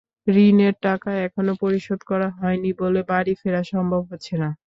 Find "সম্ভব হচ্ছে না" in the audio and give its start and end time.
3.71-4.49